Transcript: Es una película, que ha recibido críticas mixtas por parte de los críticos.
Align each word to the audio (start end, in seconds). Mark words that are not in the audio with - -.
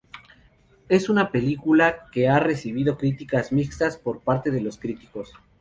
Es 0.89 1.09
una 1.09 1.29
película, 1.31 2.07
que 2.11 2.27
ha 2.27 2.39
recibido 2.39 2.97
críticas 2.97 3.51
mixtas 3.51 3.97
por 3.97 4.21
parte 4.21 4.49
de 4.49 4.59
los 4.61 4.79
críticos. 4.79 5.31